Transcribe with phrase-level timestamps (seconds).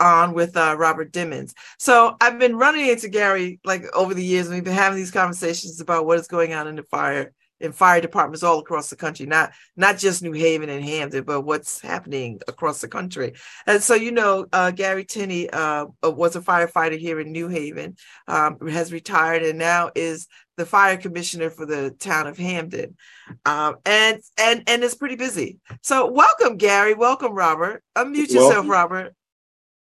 [0.00, 1.52] on with uh, Robert Demmons.
[1.78, 5.10] So I've been running into Garry like over the years, and we've been having these
[5.10, 8.96] conversations about what is going on in the fire in fire departments all across the
[8.96, 13.34] country, not not just New Haven and Hamden, but what's happening across the country.
[13.66, 17.96] And so you know, uh, Garry Tinney uh, was a firefighter here in New Haven,
[18.26, 22.96] um, has retired, and now is the fire commissioner for the town of Hamden,
[23.44, 25.58] um, and and and is pretty busy.
[25.82, 26.94] So welcome, Garry.
[26.94, 27.82] Welcome, Robert.
[27.96, 28.70] Unmute yourself, Welcome.
[28.70, 29.14] Robert.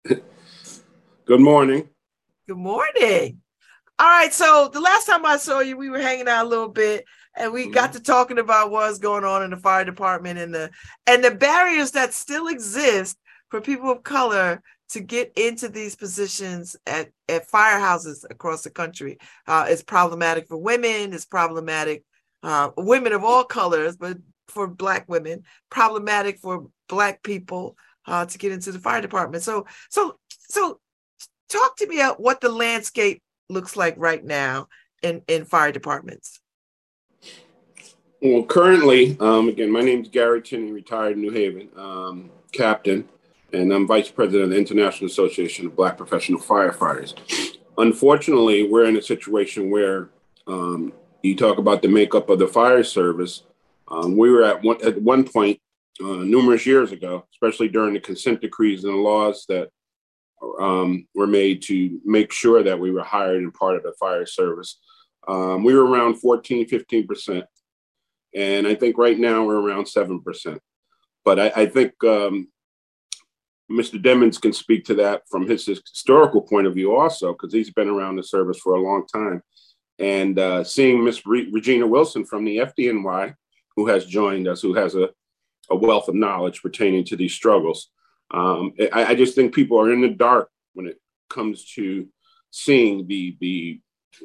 [1.27, 1.89] Good morning.
[2.49, 3.41] Good morning.
[3.99, 4.33] All right.
[4.33, 7.05] So the last time I saw you, we were hanging out a little bit
[7.37, 10.71] and we got to talking about what's going on in the fire department and the
[11.07, 13.17] and the barriers that still exist
[13.49, 19.19] for people of color to get into these positions at, at firehouses across the country.
[19.47, 22.05] Uh, it's problematic for women, it's problematic
[22.43, 28.39] uh, women of all colors, but for black women, problematic for black people uh, to
[28.39, 29.43] get into the fire department.
[29.43, 30.81] So so so
[31.49, 34.69] talk to me about what the landscape looks like right now
[35.03, 36.41] in in fire departments.
[38.21, 43.09] Well, currently, um, again, my name is Garry Tinney, retired New Haven um, captain,
[43.53, 47.15] and I'm vice president of the International Association of Black Professional Firefighters.
[47.79, 50.11] Unfortunately, we're in a situation where
[50.47, 53.43] um, you talk about the makeup of the fire service.
[53.89, 55.61] Um, we were at one at one point
[56.01, 59.69] uh, numerous years ago, especially during the consent decrees and the laws that
[60.61, 64.27] um, were made to make sure that we were hired and part of the fire
[64.27, 64.81] service.
[65.29, 67.45] Um, we were around 14, 15 percent
[68.35, 70.61] and I think right now we're around seven percent.
[71.25, 72.49] But I, I think um,
[73.71, 74.03] Mr.
[74.03, 77.89] Demmons can speak to that from his historical point of view also, because he's been
[77.89, 79.43] around the service for a long time.
[79.99, 83.35] And uh, seeing Miss Re- Regina Wilson from the FDNY,
[83.77, 85.11] who has joined us, who has a,
[85.71, 87.91] a wealth of knowledge pertaining to these struggles.
[88.31, 92.09] Um, I, I just think people are in the dark when it comes to
[92.51, 93.81] seeing the the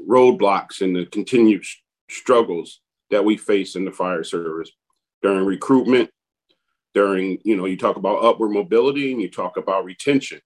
[0.08, 1.78] roadblocks and the continued sh-
[2.10, 4.72] struggles that we face in the fire service
[5.22, 6.10] during recruitment,
[6.94, 10.42] during, you know, you talk about upward mobility and you talk about retention.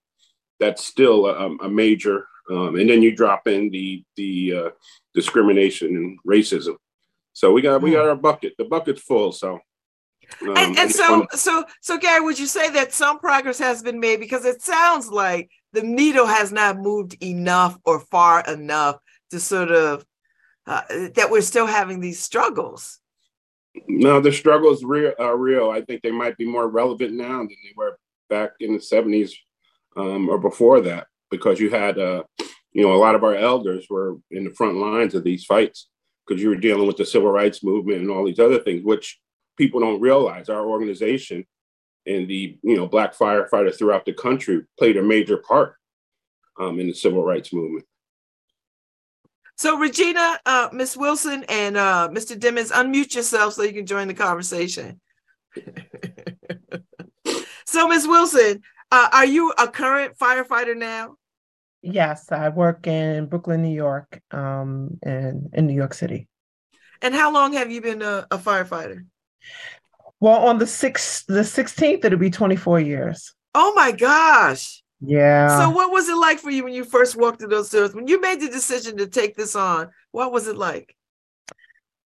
[0.59, 4.69] That's still a, a major, um, and then you drop in the the uh,
[5.13, 6.75] discrimination and racism.
[7.33, 8.53] So we got we got our bucket.
[8.57, 9.31] The bucket's full.
[9.31, 9.59] So
[10.41, 13.99] um, and, and so so so Garry, would you say that some progress has been
[13.99, 18.97] made because it sounds like the needle has not moved enough or far enough
[19.31, 20.05] to sort of
[20.67, 20.81] uh,
[21.15, 22.99] that we're still having these struggles.
[23.87, 25.69] No, the struggles real are real.
[25.69, 27.97] I think they might be more relevant now than they were
[28.29, 29.35] back in the seventies
[29.95, 32.23] um, or before that, because you had, uh,
[32.73, 35.87] you know, a lot of our elders were in the front lines of these fights
[36.27, 39.19] because you were dealing with the civil rights movement and all these other things, which
[39.57, 40.49] people don't realize.
[40.49, 41.45] Our organization
[42.05, 45.75] and the you know black firefighters throughout the country played a major part
[46.59, 47.85] um, in the civil rights movement.
[49.57, 52.35] So Regina, uh, Miss Wilson, and uh, Mr.
[52.35, 54.99] Demmons, unmute yourself so you can join the conversation.
[57.67, 61.15] so Miss Wilson, uh, are you a current firefighter now?
[61.83, 66.27] Yes, I work in Brooklyn, New York, um, and in New York City.
[67.01, 69.05] And how long have you been a, a firefighter?
[70.19, 73.33] Well, on the sixth, the sixteenth, it'll be twenty-four years.
[73.55, 74.83] Oh my gosh.
[75.01, 75.59] Yeah.
[75.59, 77.95] So what was it like for you when you first walked through those doors?
[77.95, 80.95] When you made the decision to take this on, what was it like?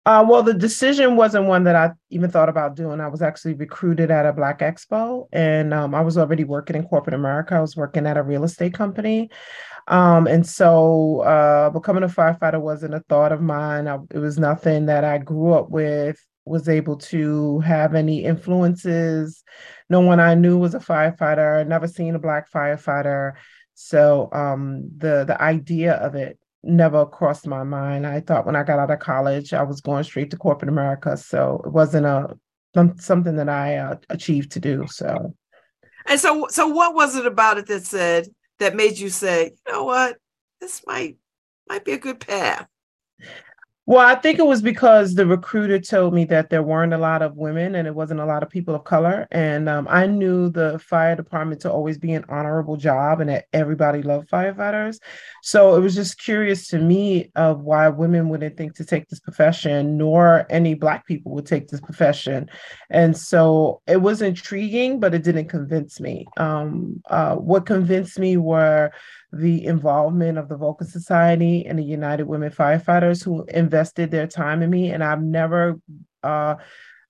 [0.06, 3.00] Uh, well, the decision wasn't one that I even thought about doing.
[3.00, 6.84] I was actually recruited at a Black Expo, and um, I was already working in
[6.84, 7.56] corporate America.
[7.56, 9.32] I was working at a real estate company,
[9.88, 13.88] um, and so uh, becoming a firefighter wasn't a thought of mine.
[13.88, 16.20] I, it was nothing that I grew up with.
[16.46, 19.44] Was able to have any influences.
[19.90, 21.66] No one I knew was a firefighter.
[21.66, 23.34] Never seen a black firefighter.
[23.76, 28.06] So um, the the idea of it never crossed my mind.
[28.06, 31.16] I thought when I got out of college, I was going straight to corporate America.
[31.18, 32.38] So it wasn't a
[32.98, 34.86] something that I uh, achieved to do.
[34.88, 35.36] So
[36.08, 38.28] And so so what was it about it that said
[38.60, 40.18] that made you say, you know what,
[40.60, 41.18] this might
[41.68, 42.68] might be a good path?
[43.86, 47.22] Well, I think it was because the recruiter told me that there weren't a lot
[47.22, 49.28] of women and it wasn't a lot of people of color.
[49.30, 53.48] And um, I knew the fire department to always be an honorable job and that
[53.52, 55.00] everybody loved firefighters.
[55.42, 59.20] So it was just curious to me of why women wouldn't think to take this
[59.20, 62.50] profession, nor any Black people would take this profession.
[62.90, 66.26] And so it was intriguing, but it didn't convince me.
[66.38, 68.92] Um, uh, what convinced me were
[69.34, 74.62] the involvement of the Vulcan Society and the United Women Firefighters who invested their time
[74.62, 74.92] in me.
[74.92, 75.80] And I've never,
[76.22, 76.56] uh,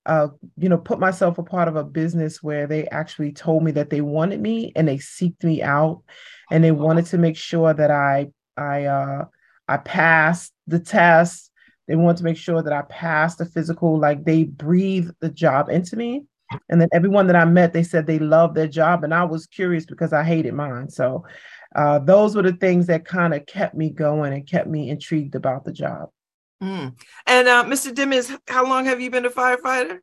[0.06, 3.72] uh, you know, put myself a part of a business where they actually told me
[3.72, 6.02] that they wanted me and they seeked me out
[6.50, 9.24] and they wanted to make sure that I, I, uh,
[9.68, 11.50] I passed the test.
[11.88, 15.68] They wanted to make sure that I passed the physical, like they breathed the job
[15.68, 16.24] into me.
[16.70, 19.04] And then everyone that I met, they said they loved their job.
[19.04, 20.88] And I was curious because I hated mine.
[20.88, 21.24] So
[21.74, 25.34] uh, those were the things that kind of kept me going and kept me intrigued
[25.34, 26.10] about the job.
[26.62, 26.94] Mm.
[27.26, 27.92] And uh, Mr.
[27.92, 29.98] Demmons, how long have you been a firefighter?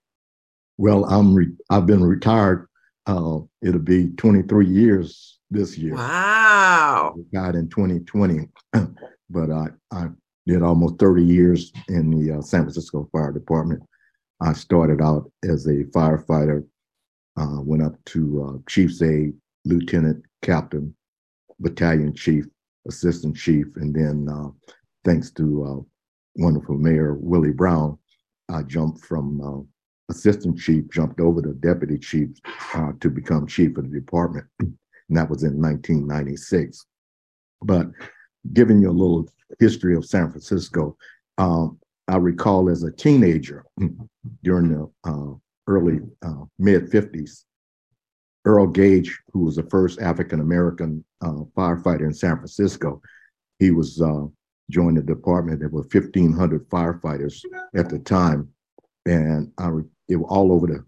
[0.77, 2.67] Well, I'm re- I've been retired.
[3.07, 5.95] Uh, it'll be 23 years this year.
[5.95, 7.15] Wow.
[7.33, 8.47] Got in 2020,
[9.29, 10.07] but I, I
[10.45, 13.81] did almost 30 years in the uh, San Francisco Fire Department.
[14.41, 16.65] I started out as a firefighter,
[17.37, 19.33] uh, went up to uh, chief's aide,
[19.65, 20.95] lieutenant, captain,
[21.61, 22.45] battalion chief,
[22.87, 24.49] assistant chief, and then uh,
[25.05, 25.81] thanks to uh,
[26.35, 27.97] wonderful Mayor Willie Brown,
[28.49, 32.29] I jumped from uh, assistant chief, jumped over to deputy chief
[32.73, 34.75] uh, to become chief of the department, and
[35.09, 36.85] that was in 1996.
[37.61, 37.87] But
[38.53, 39.27] giving you a little
[39.59, 40.97] history of San Francisco,
[41.37, 43.65] um, I recall as a teenager
[44.43, 45.35] during the uh,
[45.67, 47.43] early uh, mid 50s,
[48.45, 53.01] Earl Gage, who was the first African American uh, firefighter in San Francisco,
[53.59, 54.25] he was uh,
[54.71, 55.59] joined the department.
[55.59, 57.43] There were 1,500 firefighters
[57.75, 58.49] at the time,
[59.05, 60.85] and I re- it was all over the,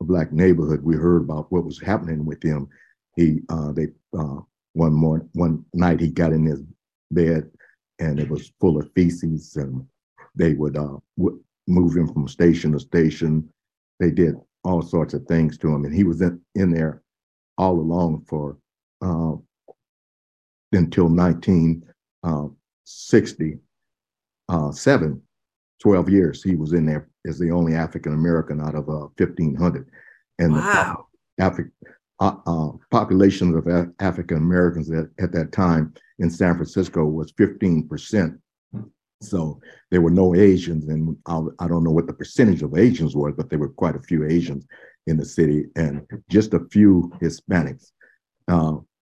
[0.00, 0.82] the, black neighborhood.
[0.82, 2.68] We heard about what was happening with him.
[3.16, 3.88] He uh, they
[4.18, 4.40] uh,
[4.72, 6.62] one morning, one night he got in his
[7.10, 7.50] bed,
[7.98, 9.86] and it was full of feces, and
[10.34, 13.48] they would uh, w- move him from station to station.
[14.00, 15.84] They did all sorts of things to him.
[15.84, 17.02] And he was in, in there
[17.56, 18.58] all along for
[19.00, 19.34] uh,
[20.72, 23.60] until 1967,
[24.48, 24.72] uh,
[25.82, 26.42] 12 years.
[26.42, 29.88] He was in there as the only African American out of uh, 1,500.
[30.38, 31.06] And wow.
[31.38, 31.70] the Afri-
[32.18, 33.68] uh, uh, population of
[34.00, 38.38] African Americans at, at that time in San Francisco was 15%.
[39.22, 39.60] So
[39.90, 43.48] there were no Asians, and I, don't know what the percentage of Asians was, but
[43.48, 44.66] there were quite a few Asians
[45.06, 47.92] in the city and just a few Hispanics.
[48.48, 48.76] Uh,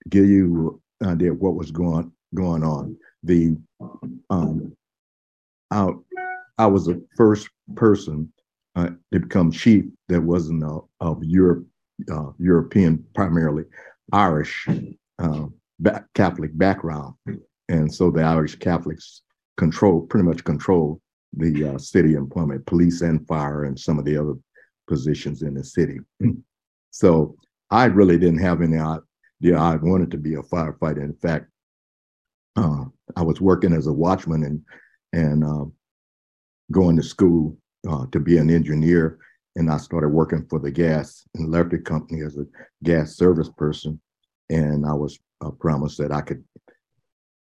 [0.09, 2.95] give you an idea of what was going going on.
[3.23, 3.57] The
[4.29, 4.75] um,
[5.71, 5.89] I,
[6.57, 8.31] I was the first person
[8.75, 10.63] uh, to become chief that wasn't
[10.99, 11.65] of Europe,
[12.11, 13.63] uh, European, primarily
[14.13, 14.67] Irish
[15.19, 15.45] uh,
[16.13, 17.15] Catholic background,
[17.67, 19.23] and so the Irish Catholics
[19.57, 21.01] control, pretty much control
[21.33, 24.33] the uh, city employment, police and fire, and some of the other
[24.87, 25.99] positions in the city.
[26.91, 27.35] so
[27.69, 31.03] I really didn't have any idea I wanted to be a firefighter.
[31.03, 31.47] In fact,
[32.55, 34.61] uh, I was working as a watchman and
[35.13, 35.65] and uh,
[36.71, 37.57] going to school
[37.89, 39.19] uh, to be an engineer.
[39.55, 42.45] And I started working for the gas and electric company as a
[42.83, 43.99] gas service person.
[44.49, 46.43] And I was uh, promised that I could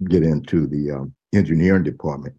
[0.08, 2.34] get into the um, engineering department.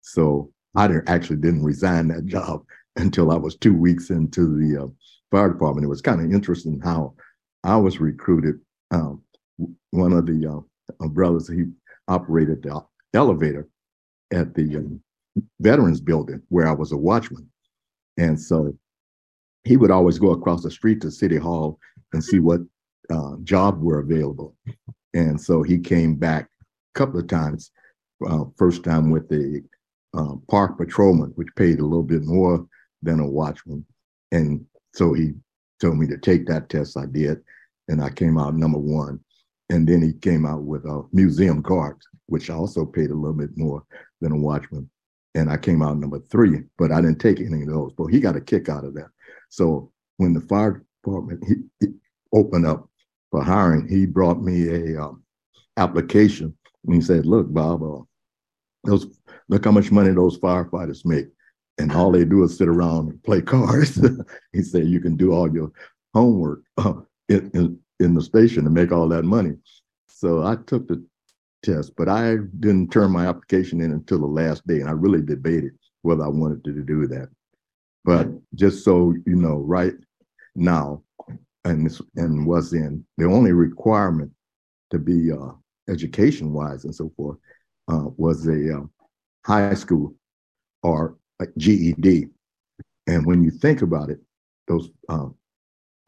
[0.00, 2.64] So I didn't, actually didn't resign that job
[2.96, 4.86] until I was two weeks into the uh,
[5.30, 5.84] fire department.
[5.84, 7.14] It was kind of interesting how
[7.64, 8.60] I was recruited.
[8.90, 9.22] Um,
[9.90, 10.64] one of the
[11.00, 11.64] uh, brothers, he
[12.08, 12.80] operated the
[13.14, 13.68] elevator
[14.32, 15.00] at the um,
[15.60, 17.48] Veterans Building where I was a watchman.
[18.16, 18.76] And so
[19.64, 21.78] he would always go across the street to City Hall
[22.12, 22.60] and see what
[23.10, 24.54] uh, jobs were available.
[25.14, 26.48] And so he came back
[26.94, 27.70] a couple of times
[28.26, 29.62] uh, first time with the
[30.16, 32.66] uh, park patrolman, which paid a little bit more
[33.02, 33.84] than a watchman.
[34.32, 35.34] And so he
[35.80, 36.96] told me to take that test.
[36.96, 37.42] I did,
[37.88, 39.20] and I came out number one.
[39.68, 41.96] And then he came out with a museum guard,
[42.26, 43.84] which also paid a little bit more
[44.20, 44.88] than a watchman.
[45.34, 47.92] And I came out number three, but I didn't take any of those.
[47.98, 49.08] But he got a kick out of that.
[49.50, 51.92] So when the fire department he, he
[52.32, 52.88] opened up
[53.30, 55.24] for hiring, he brought me a um,
[55.76, 58.02] application and he said, "Look, Bob, uh,
[58.84, 59.06] those
[59.48, 61.26] look how much money those firefighters make,
[61.78, 64.00] and all they do is sit around and play cards."
[64.52, 65.72] he said, "You can do all your
[66.14, 66.94] homework uh,
[67.28, 69.54] in, in, in the station to make all that money."
[70.08, 71.04] So I took the
[71.62, 75.22] test, but I didn't turn my application in until the last day, and I really
[75.22, 77.28] debated whether I wanted to do that.
[78.04, 79.94] But just so you know, right
[80.54, 81.02] now,
[81.64, 84.30] and and was in the only requirement
[84.90, 85.52] to be uh,
[85.88, 87.38] education wise and so forth
[87.88, 88.82] uh, was a uh,
[89.44, 90.14] high school
[90.82, 91.16] or
[91.56, 92.28] GED.
[93.06, 94.20] And when you think about it,
[94.66, 95.28] those uh,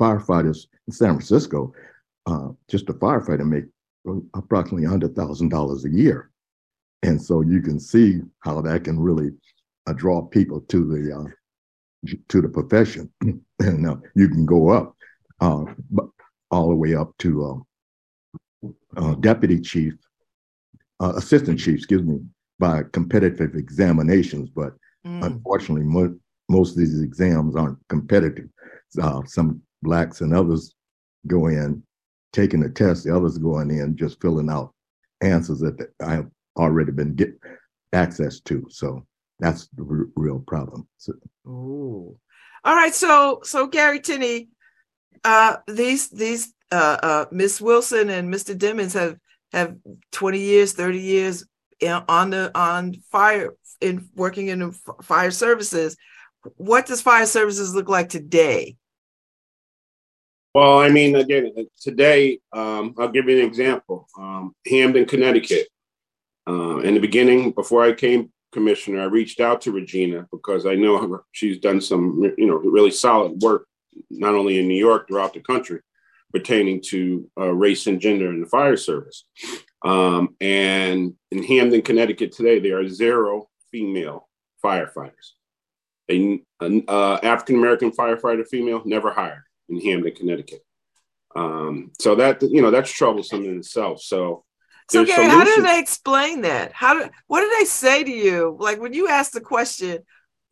[0.00, 1.72] firefighters in San Francisco,
[2.26, 3.64] uh, just a firefighter make
[4.34, 6.30] approximately $100,000 a year.
[7.02, 9.30] And so you can see how that can really
[9.86, 11.30] uh, draw people to the uh,
[12.28, 13.10] to the profession.
[13.60, 14.96] and uh, you can go up
[15.40, 15.64] uh,
[16.50, 17.64] all the way up to
[18.64, 19.94] uh, uh, deputy chief,
[21.00, 22.20] assistant chief, excuse me,
[22.58, 24.48] by competitive examinations.
[24.50, 24.74] But
[25.06, 25.24] mm.
[25.24, 28.48] unfortunately, mo- most of these exams aren't competitive.
[29.26, 30.74] some blacks and others
[31.26, 31.82] go in
[32.32, 34.74] taking the test, the others going in just filling out
[35.20, 37.38] answers that I have already been get
[37.92, 38.66] access to.
[38.70, 39.04] So
[39.40, 40.86] that's the r- real problem.
[40.98, 41.14] So,
[41.46, 42.18] Ooh.
[42.64, 42.94] All right.
[42.94, 44.48] So so Garry Tinney,
[45.24, 48.56] uh, these these uh, uh, Miss Wilson and Mr.
[48.56, 49.16] Demmons have
[49.52, 49.76] have
[50.12, 51.46] 20 years, 30 years
[52.08, 54.72] on the on fire in working in
[55.02, 55.96] fire services.
[56.56, 58.76] What does fire services look like today?
[60.54, 64.08] Well, I mean, again, today, um, I'll give you an example.
[64.18, 65.68] Um, Hamden, Connecticut.
[66.48, 70.74] Uh, in the beginning, before I came commissioner, I reached out to Regina because I
[70.74, 73.66] know she's done some, you know, really solid work,
[74.10, 75.80] not only in New York, throughout the country,
[76.32, 79.24] pertaining to uh, race and gender in the fire service.
[79.84, 84.28] Um, and in Hamden, Connecticut today, there are zero female
[84.64, 85.32] firefighters.
[86.10, 90.64] A uh, African American firefighter female never hired in Hamden, Connecticut.
[91.36, 94.00] Um, so that you know that's troublesome in itself.
[94.00, 94.44] So,
[94.90, 96.72] so Garry, how do they explain that?
[96.72, 98.56] How do what do they say to you?
[98.58, 99.98] Like when you ask the question,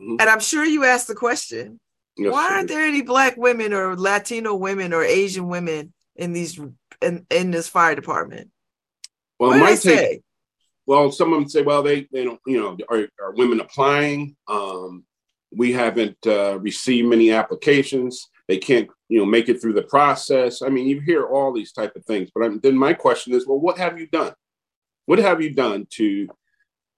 [0.00, 0.16] mm-hmm.
[0.20, 1.80] and I'm sure you asked the question,
[2.16, 6.58] yes, why aren't there any black women or Latino women or Asian women in these
[7.02, 8.50] in, in this fire department?
[9.38, 10.20] Well, what they take, say?
[10.86, 14.36] Well, some of them say, well, they they don't, you know, are, are women applying?
[14.48, 15.04] Um,
[15.54, 20.62] we haven't uh, received many applications they can't you know make it through the process
[20.62, 23.46] i mean you hear all these type of things but I'm, then my question is
[23.46, 24.32] well what have you done
[25.06, 26.28] what have you done to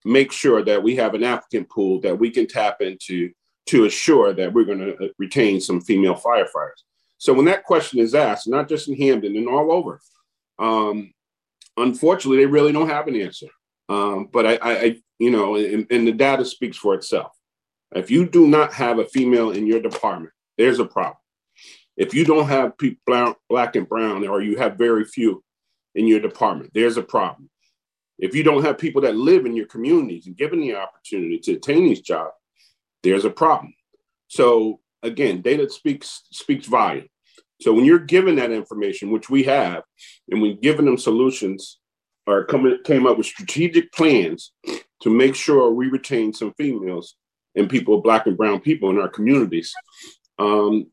[0.04, 3.30] make sure that we have an applicant pool that we can tap into
[3.68, 6.82] to assure that we're going to uh, retain some female firefighters.
[7.18, 10.00] So when that question is asked not just in hamden and all over
[10.58, 11.12] um,
[11.76, 13.46] unfortunately they really don't have an answer.
[13.88, 17.32] Um, but I, I, you know and, and the data speaks for itself.
[17.94, 21.16] If you do not have a female in your department there's a problem.
[21.96, 25.42] If you don't have people black and brown, or you have very few
[25.94, 27.48] in your department, there's a problem.
[28.18, 31.52] If you don't have people that live in your communities and given the opportunity to
[31.54, 32.34] attain these jobs,
[33.02, 33.74] there's a problem.
[34.28, 37.08] So again, data speaks speaks volume.
[37.60, 39.82] So when you're given that information, which we have,
[40.30, 41.78] and we've given them solutions
[42.26, 44.52] or come, came up with strategic plans
[45.02, 47.16] to make sure we retain some females
[47.56, 49.74] and people, black and brown people in our communities,
[50.38, 50.86] um,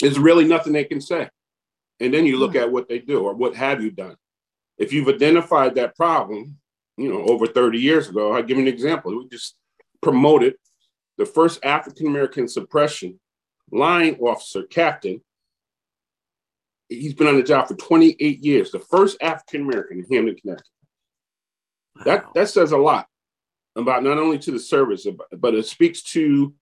[0.00, 1.28] there's really nothing they can say.
[2.00, 2.58] And then you look hmm.
[2.58, 4.16] at what they do or what have you done.
[4.78, 6.56] If you've identified that problem,
[6.96, 9.16] you know, over 30 years ago, I'll give you an example.
[9.16, 9.54] We just
[10.02, 10.54] promoted
[11.18, 13.18] the first African American suppression
[13.70, 15.20] line officer captain.
[16.88, 20.70] He's been on the job for 28 years, the first African American in Hamden, Connecticut.
[21.96, 22.02] Wow.
[22.04, 23.06] That that says a lot
[23.74, 25.06] about not only to the service,
[25.36, 26.54] but it speaks to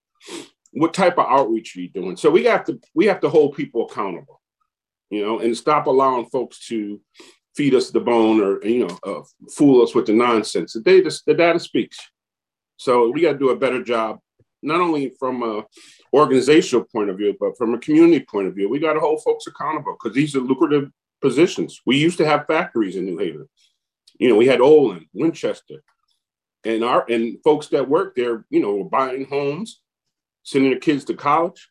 [0.73, 2.17] what type of outreach are you doing?
[2.17, 4.41] So we have to we have to hold people accountable,
[5.11, 7.01] you know, and stop allowing folks to
[7.55, 10.73] feed us the bone or you know uh, fool us with the nonsense.
[10.73, 11.99] The data the data speaks.
[12.77, 14.19] So we got to do a better job,
[14.65, 15.65] not only from a
[16.13, 18.69] organizational point of view, but from a community point of view.
[18.69, 20.91] We got to hold folks accountable because these are lucrative
[21.21, 21.81] positions.
[21.87, 23.49] We used to have factories in New Haven.
[24.19, 25.83] You know, we had Olin, Winchester,
[26.65, 29.81] and our and folks that work there, you know, were buying homes
[30.45, 31.69] sending their kids to college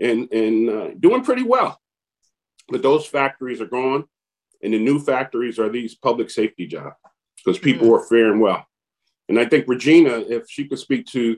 [0.00, 1.80] and, and uh, doing pretty well.
[2.68, 4.04] But those factories are gone.
[4.62, 6.96] And the new factories are these public safety jobs
[7.36, 7.96] because people mm.
[7.96, 8.66] are faring well.
[9.28, 11.36] And I think Regina, if she could speak to,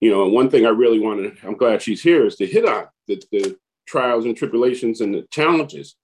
[0.00, 2.64] you know, one thing I really want to, I'm glad she's here, is to hit
[2.64, 5.96] on the, the trials and tribulations and the challenges,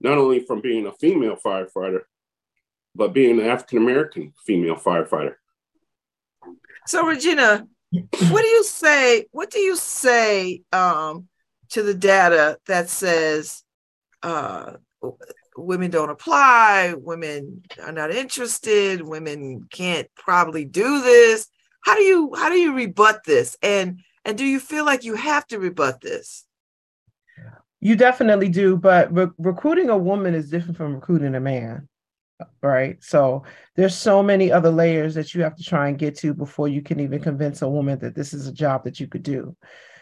[0.00, 2.02] not only from being a female firefighter,
[2.94, 5.34] but being an African American female firefighter.
[6.86, 9.26] So, Regina, what do you say?
[9.32, 11.28] What do you say um,
[11.70, 13.62] to the data that says
[14.22, 14.74] uh,
[15.56, 21.48] women don't apply, women are not interested, women can't probably do this.
[21.82, 23.56] How do you how do you rebut this?
[23.62, 26.44] And and do you feel like you have to rebut this?
[27.80, 31.88] You definitely do, but re- recruiting a woman is different from recruiting a man,
[32.62, 33.02] right?
[33.02, 33.42] So
[33.74, 36.80] there's so many other layers that you have to try and get to before you
[36.80, 39.56] can even convince a woman that this is a job that you could do.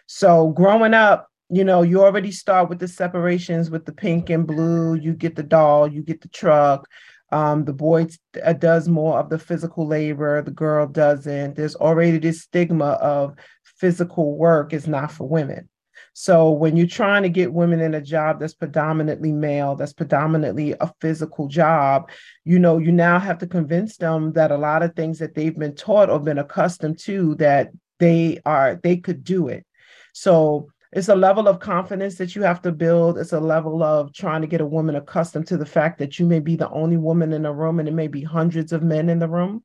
[0.07, 4.47] So growing up, you know, you already start with the separations with the pink and
[4.47, 4.95] blue.
[4.95, 6.87] You get the doll, you get the truck.
[7.33, 8.09] Um, the boy
[8.43, 11.57] uh, does more of the physical labor, the girl doesn't.
[11.57, 15.69] There's already this stigma of physical work is not for women.
[16.13, 20.73] So when you're trying to get women in a job that's predominantly male, that's predominantly
[20.73, 22.11] a physical job,
[22.45, 25.57] you know, you now have to convince them that a lot of things that they've
[25.57, 27.71] been taught or been accustomed to that
[28.01, 29.65] they are they could do it.
[30.13, 33.17] So it's a level of confidence that you have to build.
[33.17, 36.27] It's a level of trying to get a woman accustomed to the fact that you
[36.27, 39.09] may be the only woman in the room and it may be hundreds of men
[39.09, 39.63] in the room.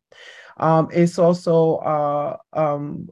[0.58, 3.10] Um, it's also uh, um,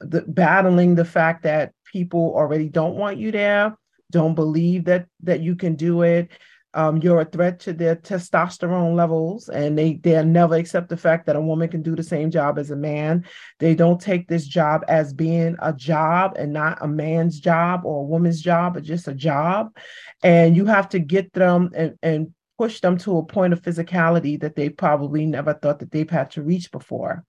[0.00, 3.76] the, battling the fact that people already don't want you there,
[4.10, 6.30] don't believe that that you can do it.
[6.74, 11.26] Um, you're a threat to their testosterone levels, and they they'll never accept the fact
[11.26, 13.24] that a woman can do the same job as a man.
[13.60, 18.00] They don't take this job as being a job and not a man's job or
[18.00, 19.74] a woman's job, but just a job.
[20.22, 24.40] And you have to get them and, and push them to a point of physicality
[24.40, 27.24] that they probably never thought that they've had to reach before.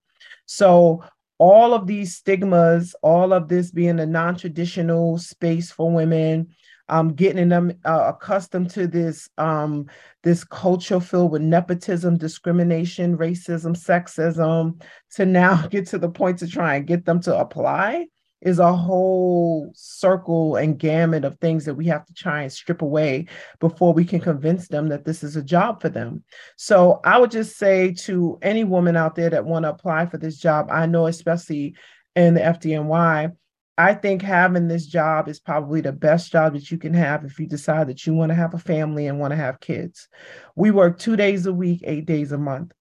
[0.45, 1.03] So
[1.37, 6.55] all of these stigmas, all of this being a non-traditional space for women,
[6.89, 9.87] um, getting them uh, accustomed to this um,
[10.23, 14.81] this culture filled with nepotism, discrimination, racism, sexism,
[15.15, 18.05] to now get to the point to try and get them to apply
[18.41, 22.83] is a whole circle and gamut of things that we have to try and strip
[22.83, 23.25] away
[23.59, 26.23] before we can convince them that this is a job for them.
[26.55, 30.19] So I would just say to any woman out there that want to apply for
[30.19, 31.75] this job, I know especially
[32.15, 33.35] in the FDNY,
[33.77, 37.39] I think having this job is probably the best job that you can have if
[37.39, 40.07] you decide that you want to have a family and want to have kids.
[40.55, 42.71] We work two days a week, eight days a month.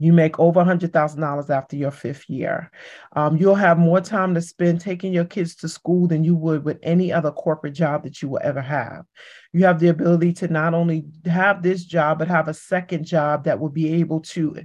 [0.00, 2.70] You make over $100,000 after your fifth year.
[3.14, 6.64] Um, you'll have more time to spend taking your kids to school than you would
[6.64, 9.04] with any other corporate job that you will ever have.
[9.52, 13.44] You have the ability to not only have this job, but have a second job
[13.44, 14.56] that will be able to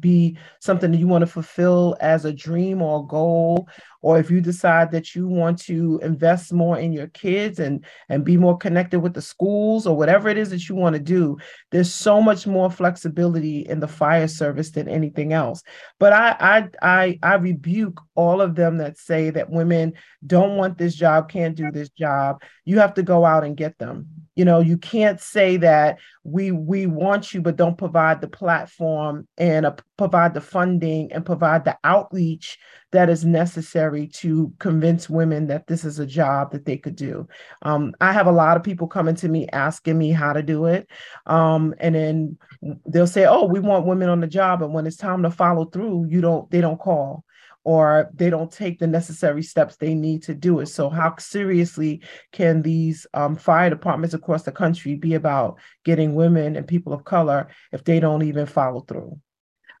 [0.00, 3.68] be something that you want to fulfill as a dream or a goal
[4.02, 8.24] or if you decide that you want to invest more in your kids and and
[8.24, 11.36] be more connected with the schools or whatever it is that you want to do
[11.70, 15.62] there's so much more flexibility in the fire service than anything else.
[15.98, 19.94] But i i i, I rebuke all of them that say that women
[20.26, 22.42] don't want this job can't do this job.
[22.64, 26.50] You have to go out and get them you know you can't say that we
[26.50, 31.64] we want you but don't provide the platform and uh, provide the funding and provide
[31.64, 32.58] the outreach
[32.92, 37.26] that is necessary to convince women that this is a job that they could do.
[37.62, 40.66] Um, i have a lot of people coming to me asking me how to do
[40.66, 40.88] it.
[41.26, 42.38] Um, and then
[42.86, 45.64] they'll say oh we want women on the job and when it's time to follow
[45.64, 47.24] through you don't they don't call
[47.64, 50.66] or they don't take the necessary steps they need to do it.
[50.66, 56.56] So, how seriously can these um, fire departments across the country be about getting women
[56.56, 59.20] and people of color if they don't even follow through?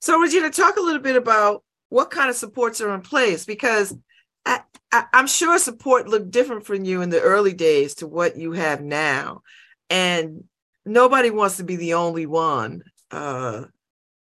[0.00, 3.96] So, Regina, talk a little bit about what kind of supports are in place because
[4.46, 4.60] I,
[5.12, 8.80] am sure support looked different from you in the early days to what you have
[8.80, 9.42] now.
[9.88, 10.44] And
[10.84, 13.64] nobody wants to be the only one uh,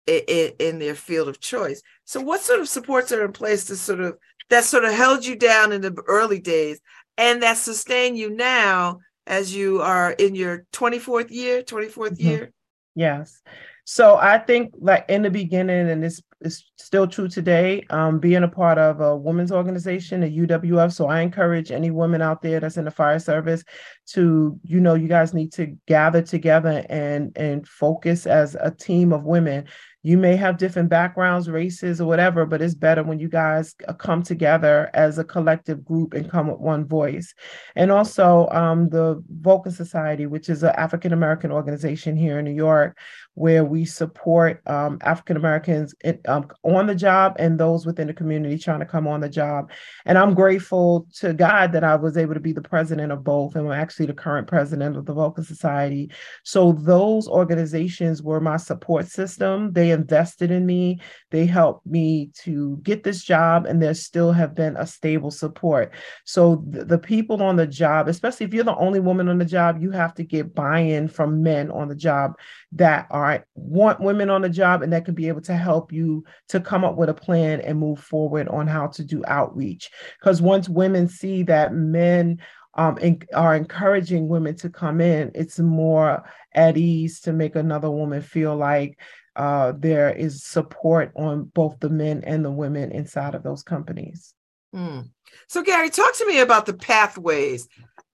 [0.07, 1.83] in, in their field of choice.
[2.05, 4.17] So, what sort of supports are in place to sort of
[4.51, 6.81] that sort of held you down in the early days
[7.17, 12.29] and that sustain you now as you are in your 24th year, 24th mm-hmm.
[12.29, 12.53] year?
[12.95, 13.41] Yes.
[13.85, 18.45] So I think like in the beginning, and this is still true today, um, being
[18.45, 20.93] a part of a women's organization, a UWF.
[20.93, 23.65] So I encourage any woman out there that's in the fire service
[24.11, 29.13] to, you know, you guys need to gather together and and focus as a team
[29.13, 29.65] of women
[30.03, 33.93] you may have different backgrounds, races, or whatever, but it's better when you guys uh,
[33.93, 37.33] come together as a collective group and come with one voice.
[37.77, 42.55] And also, um, the Vulcan Society, which is an African American organization here in New
[42.55, 42.99] York,
[43.35, 45.95] where we support um, African Americans
[46.27, 49.71] um, on the job and those within the community trying to come on the job.
[50.05, 53.55] And I'm grateful to God that I was able to be the president of both,
[53.55, 56.11] and I'm actually the current president of the Vulcan Society.
[56.43, 59.73] So those organizations were my support system.
[59.73, 61.01] They invested in me.
[61.31, 65.93] They helped me to get this job, and there still have been a stable support.
[66.25, 69.45] So the, the people on the job, especially if you're the only woman on the
[69.45, 72.37] job, you have to get buy-in from men on the job
[72.73, 76.25] that are want women on the job and that can be able to help you
[76.49, 79.91] to come up with a plan and move forward on how to do outreach.
[80.19, 82.41] Because once women see that men
[82.75, 82.99] um,
[83.35, 86.25] are encouraging women to come in, it's more
[86.55, 88.99] at ease to make another woman feel like
[89.37, 94.35] uh, there is support on both the men and the women inside of those companies.
[94.75, 95.11] Mm.
[95.49, 97.69] So, Garry, talk to me about the pathways.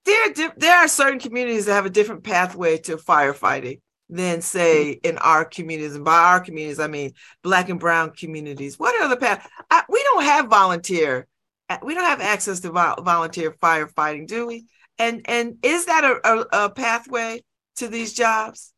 [0.05, 5.17] There, there are certain communities that have a different pathway to firefighting than, say, in
[5.19, 5.95] our communities.
[5.95, 8.79] And by our communities, I mean Black and Brown communities.
[8.79, 9.47] What are the path?
[9.69, 11.27] I, we don't have volunteer
[11.83, 14.65] we don't have access to volunteer firefighting, do we?
[14.97, 17.43] And and is that a, a, a pathway
[17.77, 18.73] to these jobs?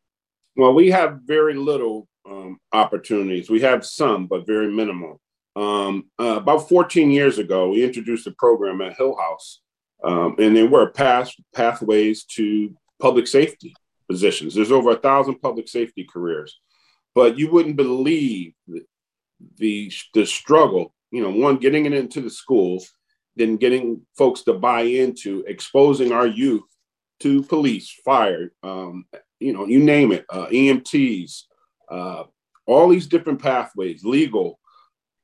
[0.56, 3.50] Well, we have very little um, opportunities.
[3.50, 5.20] We have some, but very minimal.
[5.54, 9.60] Um, uh, about 14 years ago, we introduced a program at Hill House,
[10.02, 13.74] um, and there were path, pathways to public safety
[14.08, 14.54] positions.
[14.54, 16.58] There's over a thousand public safety careers,
[17.14, 18.82] but you wouldn't believe the,
[19.58, 22.92] the, the struggle you know, one, getting it into the schools,
[23.36, 26.64] then getting folks to buy into exposing our youth
[27.20, 29.04] to police, fire, um,
[29.38, 31.42] you know, you name it, uh, EMTs,
[31.92, 32.24] uh,
[32.66, 34.58] all these different pathways, legal.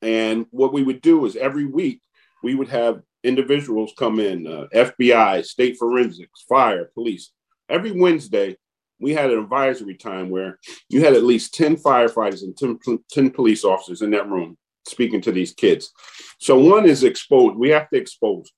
[0.03, 2.01] And what we would do is every week
[2.43, 7.33] we would have individuals come in, uh, FBI, state forensics, fire, police.
[7.69, 8.57] Every Wednesday,
[9.01, 13.31] we had an advisory time where you had at least 10 firefighters and 10, 10
[13.31, 15.93] police officers in that room speaking to these kids.
[16.41, 17.57] So one is exposed.
[17.57, 18.51] We have to expose,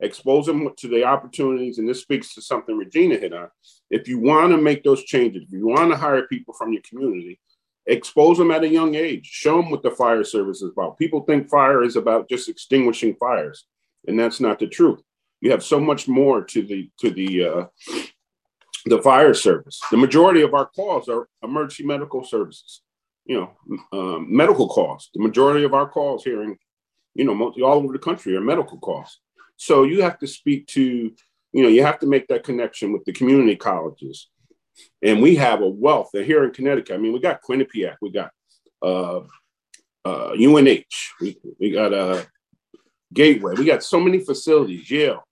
[0.00, 3.48] expose them to the opportunities, and this speaks to something Regina hit on.
[3.90, 6.82] If you want to make those changes, if you want to hire people from your
[6.88, 7.40] community,
[7.88, 9.26] expose them at a young age.
[9.26, 10.98] Show them what the fire service is about.
[10.98, 13.64] People think fire is about just extinguishing fires,
[14.06, 15.00] and that's not the truth.
[15.40, 17.66] You have so much more to the to the uh,
[18.86, 19.80] the fire service.
[19.90, 22.82] The majority of our calls are emergency medical services
[23.28, 26.56] you know, um, medical calls The majority of our calls here in,
[27.14, 29.20] you know, mostly all over the country are medical calls
[29.56, 31.12] So you have to speak to,
[31.52, 34.28] you know, you have to make that connection with the community colleges.
[35.02, 36.10] And we have a wealth.
[36.12, 38.30] Here in Connecticut, I mean, we got Quinnipiac, we got
[38.82, 39.20] uh,
[40.04, 40.84] uh, UNH,
[41.20, 42.22] we, we got uh,
[43.12, 45.24] Gateway, we got so many facilities, Yale,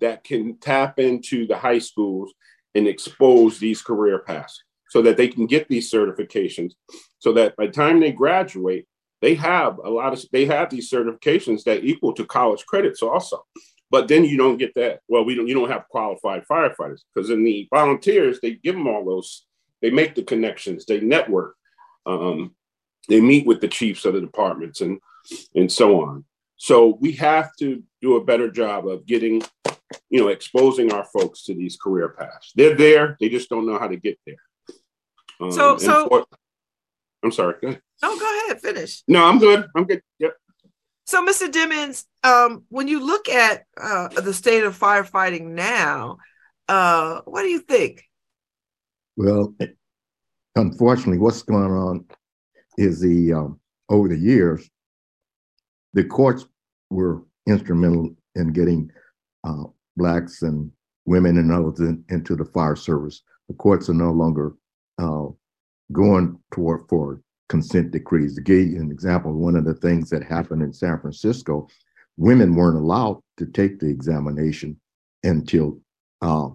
[0.00, 2.32] that can tap into the high schools
[2.74, 6.72] and expose these career paths so that they can get these certifications
[7.18, 8.86] so that by the time they graduate
[9.22, 13.44] they have a lot of they have these certifications that equal to college credits also
[13.94, 17.30] but then you don't get that well we don't you don't have qualified firefighters because
[17.30, 19.46] in the volunteers they give them all those
[19.82, 21.54] they make the connections they network
[22.04, 22.56] um,
[23.08, 24.98] they meet with the chiefs of the departments and
[25.54, 26.24] and so on
[26.56, 29.40] so we have to do a better job of getting
[30.10, 33.78] you know exposing our folks to these career paths they're there they just don't know
[33.78, 34.42] how to get there
[35.40, 36.26] um, so, so for,
[37.24, 37.54] I'm sorry.
[37.60, 38.60] Go No, go ahead.
[38.60, 39.02] Finish.
[39.08, 39.66] No, I'm good.
[39.74, 40.02] I'm good.
[40.18, 40.36] Yep.
[41.06, 41.50] So, Mr.
[41.50, 46.16] Demmons, um, when you look at uh, the state of firefighting now,
[46.68, 48.02] uh, what do you think?
[49.16, 49.54] Well,
[50.56, 52.06] unfortunately, what's going on
[52.78, 54.68] is the um, over the years,
[55.92, 56.46] the courts
[56.90, 58.90] were instrumental in getting
[59.44, 59.64] uh,
[59.96, 60.70] blacks and
[61.04, 63.22] women and others in, into the fire service.
[63.48, 64.54] The courts are no longer
[64.98, 65.26] uh,
[65.92, 67.20] going toward for
[67.54, 68.34] consent decrees.
[68.34, 71.68] To give you an example, one of the things that happened in San Francisco,
[72.16, 74.80] women weren't allowed to take the examination
[75.22, 75.78] until
[76.20, 76.48] uh,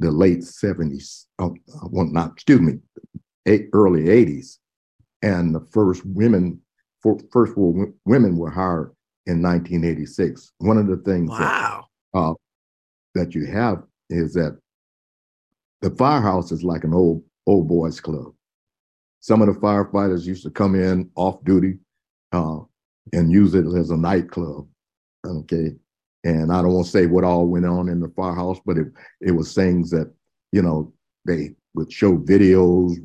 [0.00, 1.50] the late 70s, uh,
[1.84, 2.80] well, not, excuse me,
[3.46, 4.58] eight, early 80s.
[5.22, 6.60] And the first women,
[7.00, 8.92] for, first women were hired
[9.26, 10.50] in 1986.
[10.58, 11.86] One of the things wow.
[12.12, 12.34] that, uh,
[13.14, 14.58] that you have is that
[15.80, 18.32] the firehouse is like an old old boys club.
[19.20, 21.78] Some of the firefighters used to come in off duty
[22.32, 22.58] uh,
[23.12, 24.66] and use it as a nightclub.
[25.26, 25.74] Okay.
[26.24, 28.88] And I don't want to say what all went on in the firehouse, but it,
[29.20, 30.12] it was things that,
[30.52, 30.92] you know,
[31.26, 32.96] they would show videos,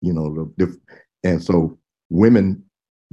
[0.00, 0.76] you know, the,
[1.24, 1.78] and so
[2.10, 2.64] women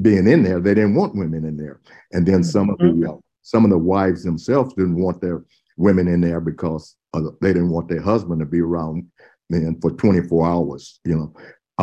[0.02, 1.82] being in there, they didn't want women in there.
[2.12, 3.10] And then some of the mm-hmm.
[3.10, 5.44] uh, some of the wives themselves didn't want their
[5.78, 9.08] women in there because uh, they didn't want their husband to be around
[9.50, 11.00] men for 24 hours.
[11.06, 11.34] You know,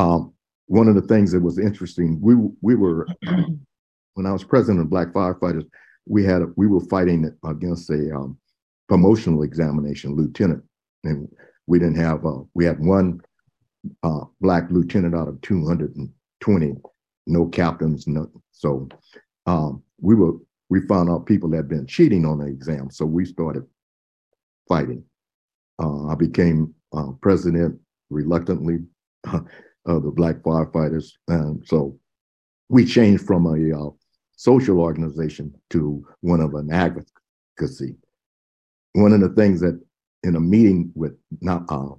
[0.00, 0.34] um,
[0.66, 3.06] one of the things that was interesting, we we were
[4.14, 5.64] when I was president of Black Firefighters,
[6.06, 8.38] we had a, we were fighting against a um,
[8.88, 10.62] promotional examination lieutenant,
[11.04, 11.28] and
[11.66, 13.20] we didn't have uh, we had one
[14.02, 16.74] uh, black lieutenant out of 220,
[17.26, 18.30] no captains, no.
[18.52, 18.88] So
[19.46, 20.32] um, we were
[20.68, 23.64] we found out people had been cheating on the exam, so we started
[24.68, 25.04] fighting.
[25.80, 27.78] Uh, I became uh, president
[28.10, 28.78] reluctantly
[29.86, 31.98] of the Black Firefighters, and so
[32.68, 33.90] we changed from a uh,
[34.36, 37.96] social organization to one of an advocacy.
[38.92, 39.80] One of the things that
[40.22, 41.94] in a meeting with now, uh,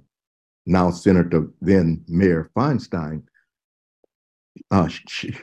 [0.66, 3.22] now Senator then Mayor Feinstein,
[4.70, 4.88] uh,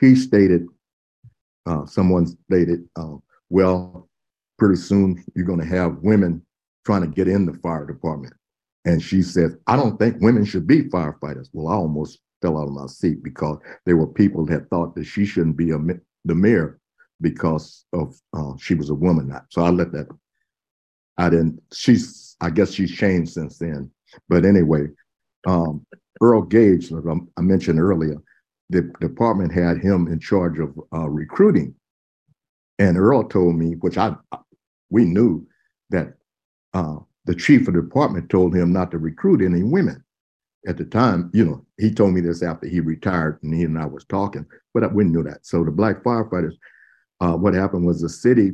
[0.00, 0.66] he stated,
[1.66, 3.16] uh, someone stated, uh,
[3.50, 4.08] well,
[4.58, 6.44] pretty soon you're going to have women
[6.84, 8.34] trying to get in the fire department.
[8.84, 11.48] And she said, I don't think women should be firefighters.
[11.52, 15.04] Well, I almost fell out of my seat because there were people that thought that
[15.04, 15.78] she shouldn't be a,
[16.24, 16.80] the mayor
[17.20, 19.32] because of uh, she was a woman.
[19.50, 20.08] So I let that.
[21.18, 21.62] I didn't.
[21.72, 22.36] She's.
[22.40, 23.90] I guess she's changed since then.
[24.28, 24.88] But anyway,
[25.46, 25.86] um,
[26.20, 28.16] Earl Gage, I mentioned earlier,
[28.68, 31.74] the department had him in charge of uh, recruiting,
[32.78, 34.14] and Earl told me, which I
[34.90, 35.46] we knew
[35.90, 36.14] that
[36.74, 40.02] uh, the chief of the department told him not to recruit any women.
[40.66, 43.78] At the time, you know, he told me this after he retired, and he and
[43.78, 45.46] I was talking, but I, knew that.
[45.46, 46.54] So the black firefighters,
[47.20, 48.52] uh, what happened was the city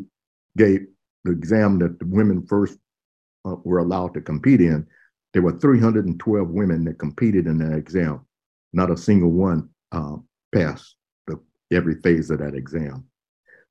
[0.56, 0.86] gave
[1.24, 2.78] the exam that the women first
[3.46, 4.86] uh, were allowed to compete in.
[5.32, 8.26] There were 312 women that competed in that exam.
[8.74, 10.16] Not a single one uh,
[10.54, 10.96] passed
[11.26, 11.40] the,
[11.72, 13.06] every phase of that exam.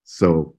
[0.03, 0.55] So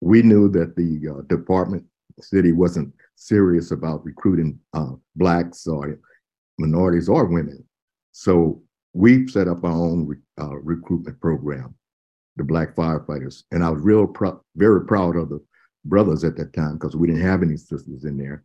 [0.00, 1.84] we knew that the uh, department
[2.20, 5.98] city wasn't serious about recruiting uh, blacks or
[6.60, 7.64] minorities or women.
[8.12, 11.74] So we've set up our own re- uh, recruitment program,
[12.36, 15.42] the Black Firefighters, and I was real pr- very proud of the
[15.84, 18.44] brothers at that time because we didn't have any sisters in there.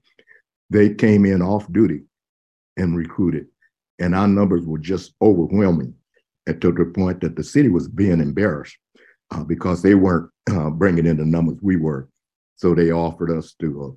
[0.69, 2.03] They came in off duty
[2.77, 3.47] and recruited,
[3.99, 5.93] and our numbers were just overwhelming,
[6.47, 8.77] and to the point that the city was being embarrassed
[9.31, 12.09] uh, because they weren't uh, bringing in the numbers we were.
[12.55, 13.95] So they offered us to uh,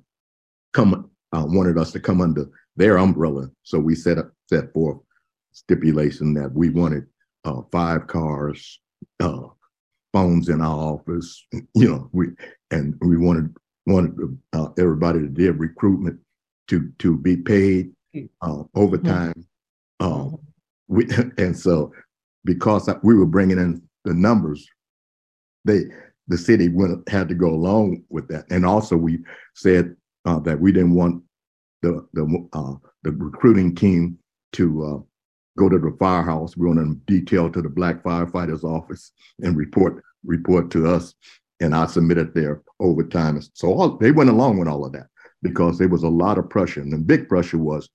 [0.73, 3.49] come, uh, wanted us to come under their umbrella.
[3.63, 4.99] So we set up, set forth
[5.51, 7.05] stipulation that we wanted
[7.45, 8.79] uh, five cars,
[9.19, 9.47] uh,
[10.13, 12.27] phones in our office, you know, we
[12.71, 14.13] and we wanted wanted
[14.53, 16.19] uh, everybody to do recruitment
[16.67, 17.91] to to be paid
[18.41, 19.33] uh, overtime.
[19.99, 20.39] Um,
[20.87, 21.93] we and so
[22.45, 24.67] because we were bringing in the numbers,
[25.65, 25.83] they
[26.27, 28.45] the city went had to go along with that.
[28.49, 29.19] And also we
[29.55, 31.23] said uh, that we didn't want
[31.81, 34.17] the the uh, the recruiting team
[34.53, 34.99] to uh,
[35.57, 36.55] go to the firehouse.
[36.55, 41.13] We wanted them detailed to the black firefighters office and report report to us.
[41.61, 43.39] And I submitted their overtime.
[43.53, 45.07] So all, they went along with all of that
[45.41, 46.81] because there was a lot of pressure.
[46.81, 47.89] And the big pressure was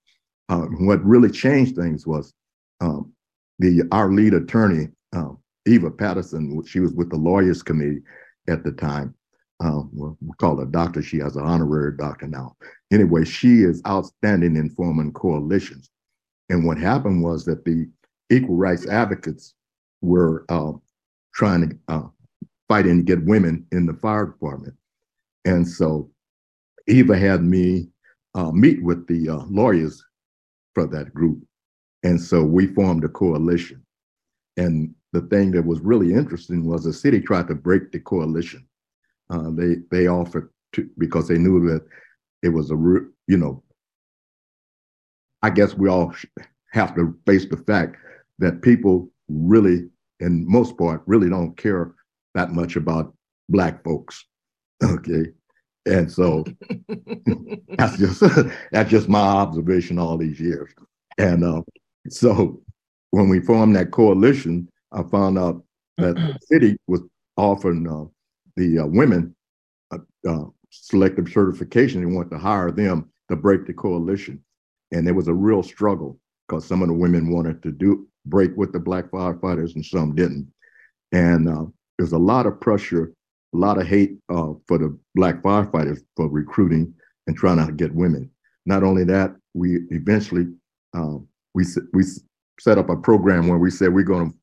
[0.49, 2.33] uh, what really changed things was
[2.81, 3.11] um,
[3.59, 5.29] the our lead attorney, uh,
[5.65, 8.01] Eva Paterson, she was with the lawyers committee
[8.47, 9.15] at the time.
[9.63, 11.01] Uh, we call her doctor.
[11.01, 12.55] She has an honorary doctor now.
[12.91, 15.89] Anyway, she is outstanding in forming coalitions.
[16.49, 17.89] And what happened was that the
[18.29, 19.53] equal rights advocates
[20.01, 20.73] were uh,
[21.33, 22.07] trying to uh,
[22.67, 24.75] fight and get women in the fire department.
[25.45, 26.11] And so
[26.87, 27.89] Eva had me
[28.33, 30.03] uh, meet with the uh, lawyers
[30.73, 31.41] for that group.
[32.03, 33.83] And so we formed a coalition.
[34.57, 38.67] And the thing that was really interesting was the city tried to break the coalition.
[39.29, 41.85] Uh, they they offered to because they knew that
[42.43, 43.63] it was a you know.
[45.41, 46.13] I guess we all
[46.71, 47.97] have to face the fact
[48.39, 51.93] that people really, in most part, really don't care
[52.33, 53.13] that much about
[53.49, 54.25] black folks.
[54.83, 55.31] Okay,
[55.85, 56.43] and so
[57.77, 58.19] that's just
[58.73, 60.69] that's just my observation all these years.
[61.17, 61.61] And uh,
[62.09, 62.61] so
[63.11, 65.63] when we formed that coalition, I found out
[65.97, 67.01] that the city was
[67.37, 68.05] offering uh,
[68.55, 69.35] the uh, women
[69.91, 72.01] uh, uh, selective certification.
[72.01, 74.43] They wanted to hire them to break the coalition,
[74.91, 78.55] and there was a real struggle because some of the women wanted to do break
[78.55, 80.51] with the black firefighters and some didn't.
[81.11, 81.65] And uh,
[81.97, 83.13] there's a lot of pressure,
[83.53, 86.93] a lot of hate uh, for the black firefighters for recruiting
[87.27, 88.29] and trying to get women.
[88.65, 90.47] Not only that, we eventually
[91.55, 92.03] we we
[92.59, 94.37] set up a program where we said we're going to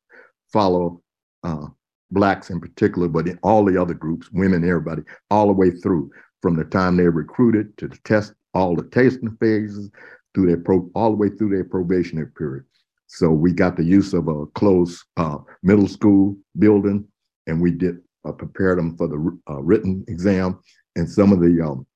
[0.52, 1.02] follow
[1.44, 1.66] uh,
[2.12, 6.10] blacks in particular, but in all the other groups, women, everybody, all the way through
[6.40, 9.90] from the time they're recruited to the test, all the testing phases,
[10.34, 12.64] through their pro, all the way through their probationary period.
[13.06, 17.06] So we got the use of a closed uh, middle school building,
[17.46, 20.60] and we did uh, prepare them for the uh, written exam.
[20.96, 21.86] And some of the um,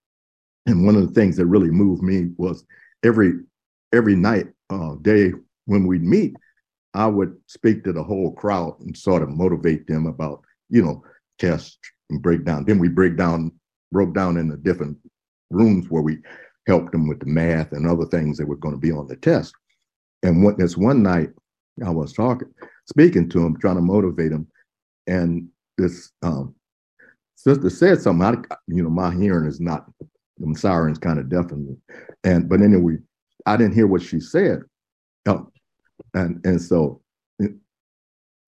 [0.67, 2.65] and one of the things that really moved me was
[3.03, 3.33] every
[3.95, 5.33] every night, uh, day
[5.65, 6.35] when we'd meet,
[6.97, 11.03] I would speak to the whole crowd and sort of motivate them about, you know,
[11.39, 11.79] tests
[12.11, 12.65] and break down.
[12.65, 13.53] Then we break down,
[13.93, 14.97] broke down into different
[15.51, 16.19] rooms where we
[16.67, 19.17] helped them with the math and other things that were going to be on the
[19.17, 19.55] test.
[20.23, 21.31] And what this one night
[21.85, 22.49] I was talking,
[22.89, 24.49] speaking to him, trying to motivate him,
[25.07, 26.55] and this um,
[27.37, 28.27] sister said something.
[28.27, 29.87] I, you know, my hearing is not,
[30.39, 31.77] the sirens kind of deafening,
[32.25, 32.97] And but anyway,
[33.45, 34.63] I didn't hear what she said.
[35.27, 35.51] Oh,
[36.15, 37.01] and and so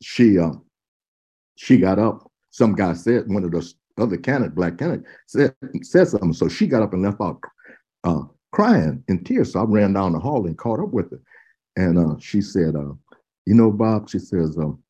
[0.03, 0.65] she um
[1.57, 2.31] she got up.
[2.51, 6.33] Some guy said one of those other candidate, black candidate, said said something.
[6.33, 7.41] So she got up and left out
[8.05, 9.53] uh, crying in tears.
[9.53, 11.21] So I ran down the hall and caught up with her.
[11.77, 12.93] And uh, she said, uh,
[13.47, 14.83] you know, Bob, she says, um,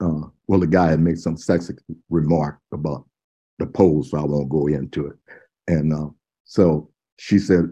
[0.00, 1.78] uh, well, the guy had made some sexist
[2.10, 3.06] remark about
[3.58, 5.16] the polls, so I won't go into it.
[5.68, 6.08] And uh,
[6.44, 7.70] so she said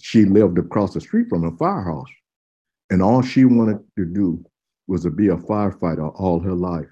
[0.00, 2.08] she lived across the street from a firehouse.
[2.90, 4.44] And all she wanted to do
[4.86, 6.88] was to be a firefighter all her life.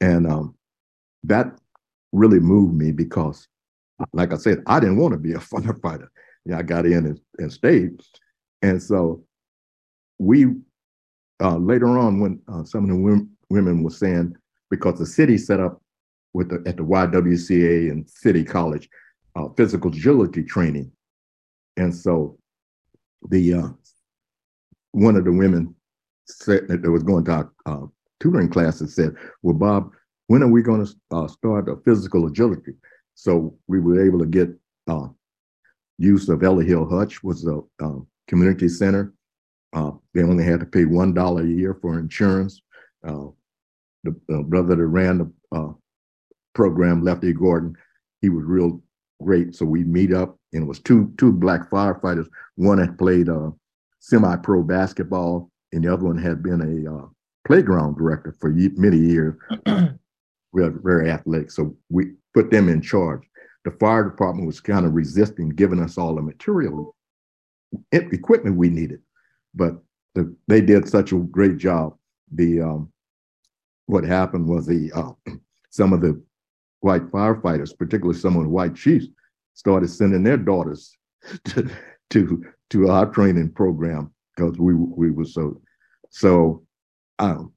[0.00, 0.54] And um,
[1.24, 1.58] that
[2.12, 3.46] really moved me because,
[4.12, 6.08] like I said, I didn't want to be a firefighter.
[6.46, 8.00] Yeah, I got in and, and stayed.
[8.62, 9.22] And so
[10.18, 10.46] we,
[11.42, 14.34] uh, later on, when uh, some of the women, women were saying,
[14.70, 15.82] because the city set up
[16.32, 18.88] with the, at the YWCA and City College,
[19.36, 20.90] uh, physical agility training.
[21.76, 22.38] And so
[23.28, 23.68] the uh,
[24.92, 25.74] one of the women
[26.26, 27.86] said that was going to our uh,
[28.20, 29.92] tutoring classes said, "Well, Bob,
[30.26, 32.72] when are we going to uh, start a physical agility?"
[33.14, 34.50] So we were able to get
[34.88, 35.08] uh,
[35.98, 37.98] use of Ella Hill Hutch was a uh,
[38.28, 39.12] community center.
[39.72, 42.60] Uh, they only had to pay one dollar a year for insurance.
[43.06, 43.26] Uh,
[44.04, 44.12] the
[44.44, 45.74] brother that ran the
[46.54, 47.76] program, Lefty Gordon,
[48.22, 48.82] he was real
[49.22, 49.54] great.
[49.54, 52.26] So we meet up, and it was two two black firefighters.
[52.56, 53.28] One had played
[54.00, 57.06] semi-pro basketball, and the other one had been a uh,
[57.46, 59.34] playground director for many years.
[60.52, 63.22] we are very athletic, so we put them in charge.
[63.64, 66.96] The fire department was kind of resisting giving us all the material
[67.92, 69.00] equipment we needed,
[69.54, 69.80] but
[70.14, 71.94] the, they did such a great job.
[72.32, 72.92] The um,
[73.86, 75.12] what happened was the uh,
[75.70, 76.20] some of the
[76.80, 79.06] white firefighters, particularly some of the white chiefs,
[79.54, 80.96] started sending their daughters
[81.44, 81.70] to
[82.10, 85.60] to to our training program because we we were so
[86.10, 86.64] so.
[87.18, 87.52] Um,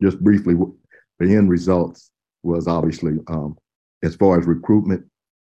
[0.00, 0.54] just briefly,
[1.18, 2.10] the end results
[2.42, 3.56] was obviously um,
[4.02, 5.04] as far as recruitment,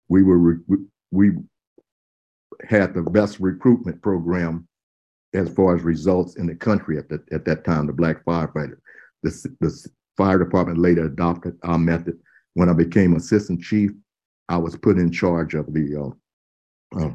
[0.08, 1.32] we were re- we
[2.68, 4.68] had the best recruitment program
[5.34, 7.86] as far as results in the country at that at that time.
[7.86, 8.76] The black firefighter,
[9.22, 12.18] the the fire department later adopted our method.
[12.54, 13.92] When I became assistant chief,
[14.48, 16.14] I was put in charge of the
[16.94, 17.12] uh, uh,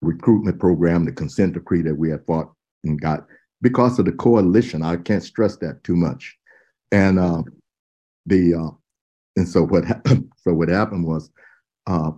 [0.00, 2.52] recruitment program, the consent decree that we had fought
[2.84, 3.26] and got
[3.62, 4.82] because of the coalition.
[4.82, 6.36] I can't stress that too much.
[6.92, 7.42] And uh,
[8.26, 8.70] the uh,
[9.36, 10.30] and so what happened?
[10.42, 11.30] So what happened was
[11.86, 12.12] uh,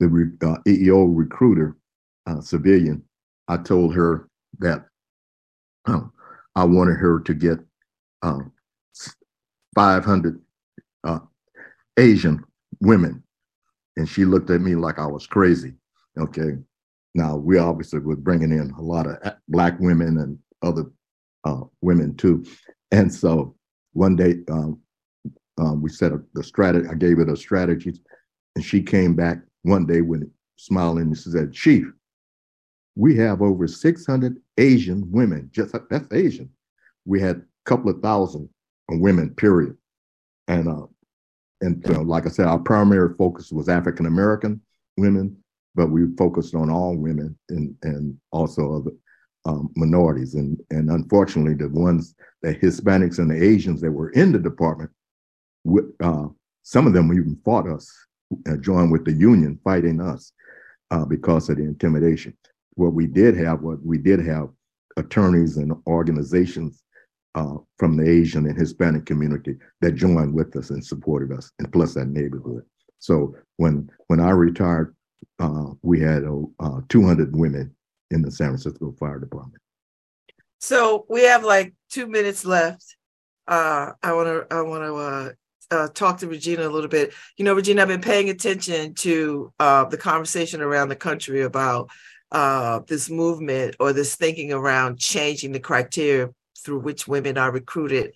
[0.00, 1.78] the re, uh, EEO recruiter,
[2.26, 3.02] uh, civilian.
[3.48, 4.84] I told her that
[5.86, 6.12] um,
[6.54, 7.58] I wanted her to get
[8.20, 8.52] um,
[9.74, 10.42] 500
[11.04, 11.20] uh,
[11.96, 12.44] Asian
[12.80, 13.22] women,
[13.96, 15.72] and she looked at me like I was crazy.
[16.18, 16.58] Okay,
[17.14, 20.90] now, we obviously were bringing in a lot of Black women and other
[21.44, 22.44] uh, women too.
[22.90, 23.54] And so
[23.92, 24.80] one day um,
[25.58, 27.92] um, we set a, the strategy, I gave it a strategy,
[28.56, 31.86] and she came back one day with smiling and she said, Chief,
[32.96, 36.50] we have over 600 Asian women, just that's Asian.
[37.04, 38.48] We had a couple of thousand
[38.88, 39.76] women, period.
[40.48, 40.86] And uh,
[41.60, 44.60] and you know, like I said, our primary focus was African American
[44.96, 45.43] women,
[45.74, 48.92] but we focused on all women and and also other
[49.46, 50.34] um, minorities.
[50.34, 54.90] And and unfortunately, the ones the Hispanics and the Asians that were in the department,
[56.02, 56.26] uh,
[56.62, 57.90] some of them even fought us,
[58.48, 60.32] uh, joined with the union fighting us
[60.90, 62.36] uh, because of the intimidation.
[62.74, 64.48] What we did have, what we did have,
[64.96, 66.82] attorneys and organizations
[67.34, 71.72] uh, from the Asian and Hispanic community that joined with us and supported us, and
[71.72, 72.62] plus that neighborhood.
[72.98, 74.94] So when when I retired
[75.38, 76.24] uh, we had
[76.60, 77.74] uh, 200 women
[78.10, 79.62] in the San Francisco Fire Department.
[80.60, 82.96] So we have like two minutes left.
[83.46, 85.32] Uh, I want to I want to uh,
[85.70, 87.12] uh, talk to Regina a little bit.
[87.36, 91.90] You know, Regina, I've been paying attention to uh, the conversation around the country about
[92.32, 96.30] uh, this movement or this thinking around changing the criteria
[96.64, 98.12] through which women are recruited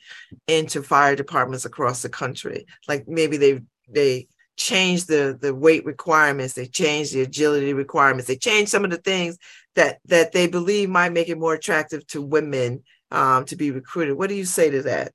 [0.46, 2.66] into fire departments across the country.
[2.86, 4.28] Like maybe they they
[4.58, 8.98] changed the the weight requirements they changed the agility requirements they changed some of the
[8.98, 9.38] things
[9.74, 14.18] that that they believe might make it more attractive to women um, to be recruited.
[14.18, 15.12] What do you say to that?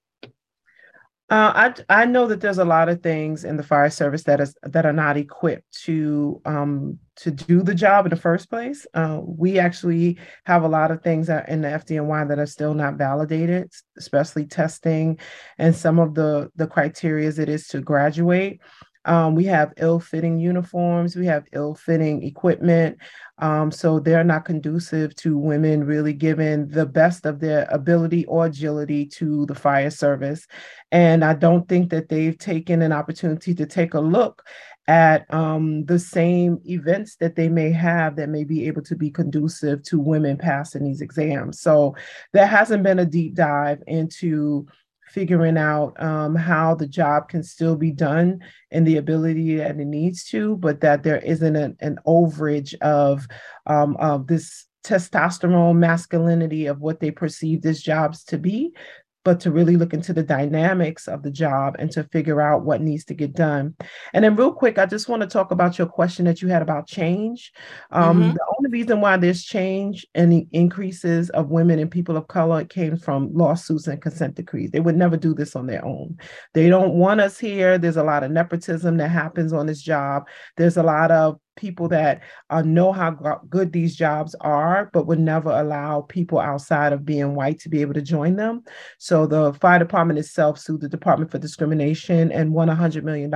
[1.30, 4.39] Uh, I I know that there's a lot of things in the fire service that
[4.39, 8.86] is that are not equipped to um, to do the job in the first place.
[8.94, 12.96] Uh, we actually have a lot of things in the FDNY that are still not
[12.96, 15.18] validated, especially testing
[15.58, 18.60] and some of the the criteria it is to graduate.
[19.06, 22.97] Um, we have ill-fitting uniforms, we have ill-fitting equipment.
[23.39, 28.45] Um, so they're not conducive to women really giving the best of their ability or
[28.45, 30.47] agility to the fire service.
[30.91, 34.43] And I don't think that they've taken an opportunity to take a look
[34.88, 39.10] at um, the same events that they may have that may be able to be
[39.10, 41.60] conducive to women passing these exams.
[41.62, 41.95] So
[42.34, 44.68] there hasn't been a deep dive into
[45.14, 48.39] figuring out um, how the job can still be done
[48.72, 53.28] and the ability that it needs to, but that there isn't an, an overage of
[53.68, 58.74] um, of this testosterone masculinity of what they perceive these jobs to be
[59.24, 62.82] but to really look into the dynamics of the job and to figure out what
[62.82, 63.76] needs to get done.
[64.13, 66.61] And then, real quick, I just want to talk about your question that you had
[66.61, 67.51] about change.
[67.91, 68.34] Um, mm-hmm.
[68.34, 72.65] The only reason why there's change and the increases of women and people of color
[72.65, 74.71] came from lawsuits and consent decrees.
[74.71, 76.17] They would never do this on their own.
[76.53, 77.78] They don't want us here.
[77.78, 80.28] There's a lot of nepotism that happens on this job.
[80.57, 83.12] There's a lot of people that uh, know how
[83.49, 87.82] good these jobs are, but would never allow people outside of being white to be
[87.82, 88.64] able to join them.
[88.97, 93.30] So the fire department itself sued the Department for Discrimination and won $100 million.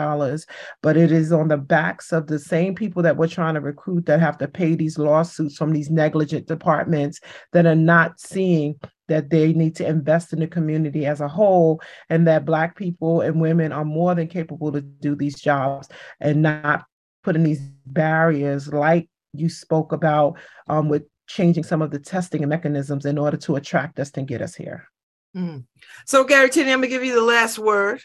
[0.81, 4.05] But it is on the backs of the same people that we're trying to recruit
[4.05, 7.19] that have to pay these lawsuits from these negligent departments
[7.53, 8.75] that are not seeing
[9.07, 13.21] that they need to invest in the community as a whole and that black people
[13.21, 15.87] and women are more than capable to do these jobs
[16.19, 16.85] and not
[17.27, 20.37] putting these barriers like you spoke about
[20.69, 24.29] um, with changing some of the testing and mechanisms in order to attract us and
[24.29, 24.87] get us here.
[25.35, 25.65] Mm.
[26.05, 28.01] So Garry Tinney, I'm gonna give you the last word.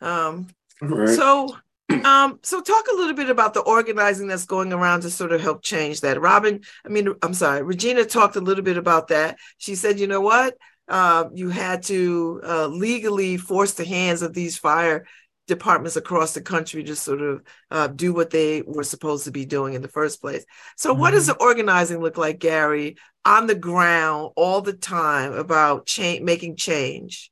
[0.00, 0.48] Um,
[0.80, 1.10] right.
[1.10, 1.54] So,
[2.02, 5.42] um, so talk a little bit about the organizing that's going around to sort of
[5.42, 6.18] help change that.
[6.18, 9.36] Robin, I mean, I'm sorry, Regina talked a little bit about that.
[9.58, 10.56] She said, you know what?
[10.88, 15.04] Uh, you had to uh, legally force the hands of these fire
[15.50, 19.44] departments across the country to sort of uh, do what they were supposed to be
[19.44, 20.46] doing in the first place.
[20.76, 21.00] So, mm-hmm.
[21.00, 21.38] what does mm-hmm.
[21.38, 22.96] the organizing look like, Garry,
[23.26, 27.30] on the ground all the time about change, making change?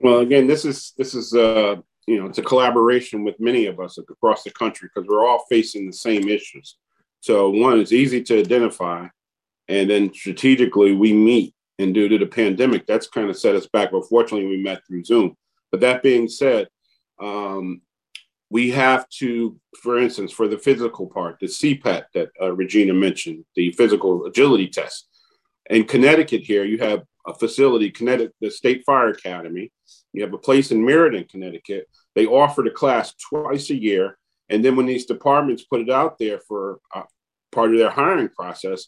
[0.00, 1.76] Well, again, this is this is uh,
[2.06, 5.44] you know it's a collaboration with many of us across the country because we're all
[5.50, 6.76] facing the same issues.
[7.20, 9.08] So, one, it's easy to identify,
[9.68, 11.54] and then strategically we meet.
[11.80, 13.90] And due to the pandemic, that's kind of set us back.
[13.90, 15.36] But fortunately, we met through Zoom.
[15.72, 16.68] But that being said,
[17.20, 17.82] um,
[18.50, 23.44] we have to, for instance, for the physical part, the CPAT that uh, Regina mentioned,
[23.56, 25.08] the physical agility test.
[25.70, 29.72] In Connecticut, here you have a facility, Connecticut, the State Fire Academy.
[30.12, 31.88] You have a place in Meriden, Connecticut.
[32.14, 36.18] They offer the class twice a year, and then when these departments put it out
[36.18, 37.02] there for uh,
[37.50, 38.86] part of their hiring process,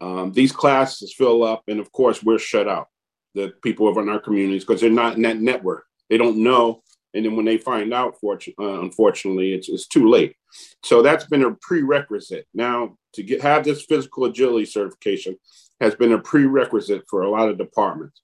[0.00, 2.88] um, these classes fill up, and of course, we're shut out.
[3.34, 5.84] The people in our communities because they're not in that network.
[6.08, 6.82] They don't know
[7.18, 10.36] and then when they find out, uh, unfortunately, it's, it's too late.
[10.84, 12.46] So that's been a prerequisite.
[12.54, 15.36] Now, to get have this physical agility certification
[15.80, 18.22] has been a prerequisite for a lot of departments.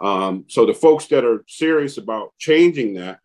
[0.00, 3.18] Um, so the folks that are serious about changing that,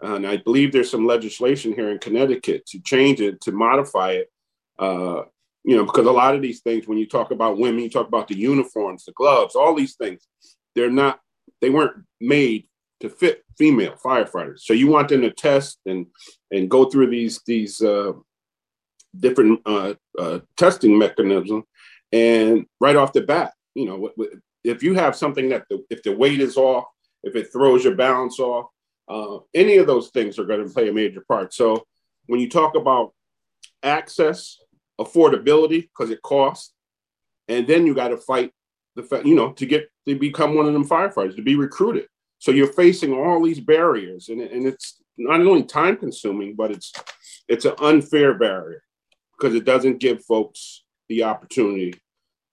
[0.00, 4.32] and I believe there's some legislation here in Connecticut to change it, to modify it,
[4.78, 5.24] uh,
[5.64, 8.08] you know, because a lot of these things, when you talk about women, you talk
[8.08, 10.26] about the uniforms, the gloves, all these things,
[10.74, 11.20] they're not,
[11.60, 12.68] they weren't made
[13.02, 14.60] to fit female firefighters.
[14.60, 16.06] So you want them to test and
[16.50, 18.12] and go through these these uh,
[19.18, 21.64] different uh, uh, testing mechanisms,
[22.12, 24.10] and right off the bat, you know,
[24.64, 26.84] if you have something that the, if the weight is off,
[27.22, 28.66] if it throws your balance off,
[29.08, 31.52] uh, any of those things are going to play a major part.
[31.52, 31.84] So
[32.26, 33.12] when you talk about
[33.82, 34.58] access,
[35.00, 36.72] affordability, because it costs,
[37.48, 38.52] and then you got to fight
[38.94, 42.06] the you know, to get to become one of them firefighters, to be recruited.
[42.42, 46.92] So you're facing all these barriers, and, and it's not only time consuming, but it's
[47.46, 48.82] it's an unfair barrier
[49.38, 51.94] because it doesn't give folks the opportunity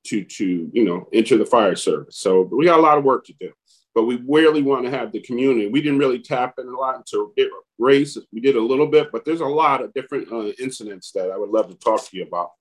[0.05, 2.19] to to you know enter the fire service.
[2.19, 3.51] So we got a lot of work to do,
[3.95, 5.65] but we really want to have the community.
[5.65, 7.33] We didn't really tap in a lot into
[7.79, 8.15] race.
[8.31, 11.37] We did a little bit, but there's a lot of different uh, incidents that I
[11.37, 12.51] would love to talk to you about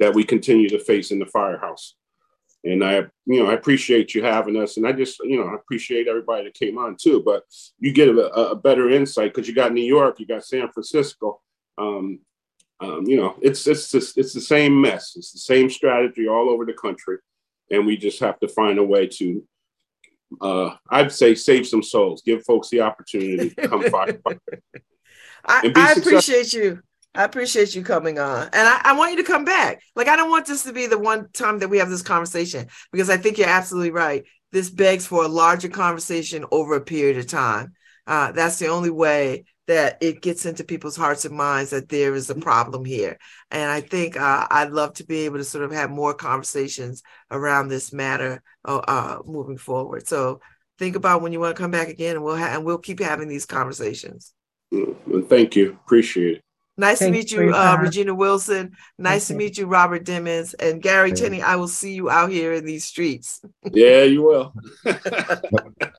[0.00, 1.94] that we continue to face in the firehouse.
[2.64, 5.54] And I, you know, I appreciate you having us, and I just, you know, I
[5.54, 7.20] appreciate everybody that came on too.
[7.24, 7.42] But
[7.78, 11.40] you get a, a better insight because you got New York, you got San Francisco.
[11.76, 12.20] Um,
[12.80, 15.14] um, you know, it's it's just, it's the same mess.
[15.16, 17.18] It's the same strategy all over the country,
[17.70, 19.42] and we just have to find a way to
[20.40, 24.20] uh, I'd say save some souls, give folks the opportunity to come fight.
[25.44, 26.80] I, I appreciate you.
[27.14, 28.44] I appreciate you coming on.
[28.44, 29.82] And I, I want you to come back.
[29.94, 32.68] Like, I don't want this to be the one time that we have this conversation
[32.90, 34.24] because I think you're absolutely right.
[34.50, 37.74] This begs for a larger conversation over a period of time.
[38.06, 42.14] Uh, that's the only way that it gets into people's hearts and minds that there
[42.14, 43.16] is a problem here.
[43.50, 47.02] And I think uh, I'd love to be able to sort of have more conversations
[47.30, 50.08] around this matter uh, uh, moving forward.
[50.08, 50.40] So
[50.78, 53.00] think about when you want to come back again, and we'll ha- and we'll keep
[53.00, 54.32] having these conversations.
[55.28, 55.78] Thank you.
[55.84, 56.42] Appreciate it.
[56.82, 57.76] Nice Thank to meet you, uh.
[57.80, 58.72] Regina Wilson.
[58.98, 59.46] Nice to Thank you.
[59.46, 61.14] meet you, Robert Demmons and Garry Yeah.
[61.14, 61.40] Tinney.
[61.40, 63.40] I will see you out here in these streets.
[63.72, 64.52] Yeah, you will.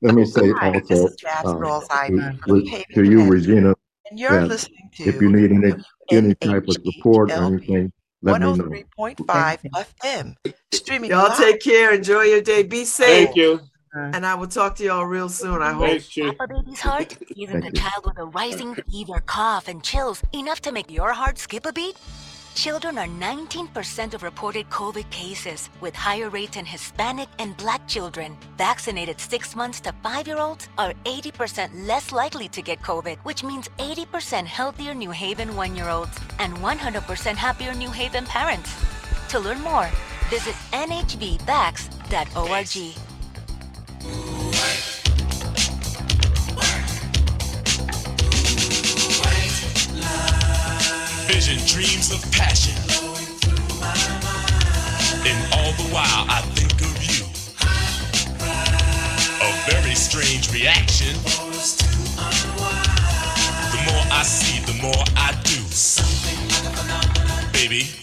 [0.01, 2.69] Let me say Hi, this also, is Babz uh, Rawls to, Ivy.
[2.69, 3.73] to- to you, Regina,
[4.09, 5.73] And you're listening to if you need any,
[6.11, 8.55] any type of support or anything, let me know.
[8.55, 9.59] 103.5
[10.03, 10.35] FM.
[10.73, 11.93] Streaming Y'all live take care.
[11.93, 12.63] Enjoy your day.
[12.63, 13.27] Be safe.
[13.27, 13.61] Thank you.
[13.93, 15.61] And I will talk to y'all real soon.
[15.61, 15.87] I hope.
[15.87, 16.33] Thanks, Chief.
[16.33, 17.15] Stop a baby's heart?
[17.37, 17.83] Isn't Thank the you.
[17.83, 21.71] child with a rising fever, cough, and chills enough to make your heart skip a
[21.71, 21.95] beat?
[22.55, 28.37] Children are 19% of reported COVID cases, with higher rates in Hispanic and Black children.
[28.59, 33.43] Vaccinated 6 months to 5 year olds are 80% less likely to get COVID, which
[33.43, 38.71] means 80% healthier New Haven 1 year olds and 100% happier New Haven parents.
[39.29, 39.89] To learn more,
[40.29, 41.43] visit nhvvax.org.
[51.27, 52.75] Vision, dreams of passion.
[55.25, 57.23] And all the while I think of you.
[59.41, 61.15] A very strange reaction.
[63.71, 65.63] The more I see, the more I do.
[67.53, 68.02] Baby.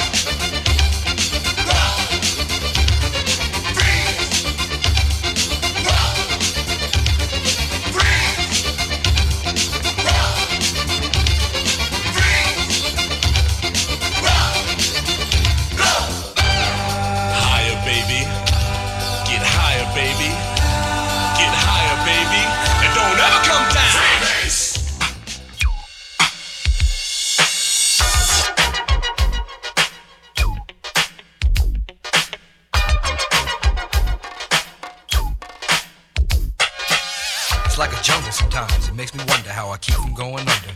[37.81, 38.89] Like a jungle sometimes.
[38.89, 40.73] It makes me wonder how I keep from going under.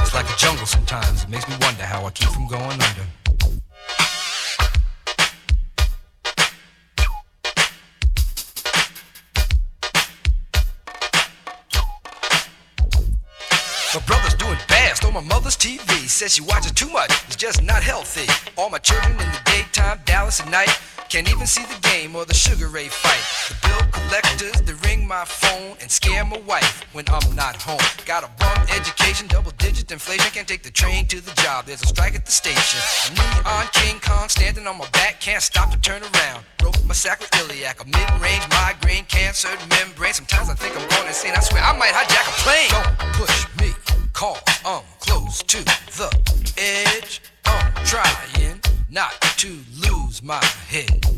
[0.00, 1.22] It's like a jungle sometimes.
[1.22, 3.06] It makes me wonder how I keep from going under.
[13.94, 16.08] My brother's doing bad, stole my mother's TV.
[16.08, 18.26] Says she watches too much, it's just not healthy.
[18.56, 20.76] All my children in the daytime, Dallas at night.
[21.08, 23.24] Can't even see the game or the Sugar Ray fight.
[23.48, 27.80] The bill collectors, ring my phone and scare my wife when I'm not home.
[28.04, 30.30] Got a bum education, double digit inflation.
[30.32, 32.80] Can't take the train to the job, there's a strike at the station.
[33.16, 36.44] Neon King Kong standing on my back, can't stop to turn around.
[36.58, 40.12] Broke my sacroiliac, a mid range migraine, cancer membrane.
[40.12, 42.68] Sometimes I think I'm going insane, I swear I might hijack a plane.
[42.70, 43.72] Don't push me,
[44.12, 46.10] cause I'm close to the
[46.58, 47.22] edge.
[47.46, 51.17] I'm trying not to lose my head.